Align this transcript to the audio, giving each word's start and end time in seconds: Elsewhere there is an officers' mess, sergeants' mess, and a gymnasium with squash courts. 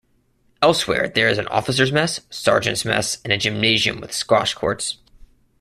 Elsewhere 0.63 1.09
there 1.09 1.27
is 1.29 1.37
an 1.37 1.45
officers' 1.49 1.91
mess, 1.91 2.21
sergeants' 2.31 2.83
mess, 2.83 3.19
and 3.23 3.31
a 3.31 3.37
gymnasium 3.37 4.01
with 4.01 4.13
squash 4.13 4.55
courts. 4.55 4.97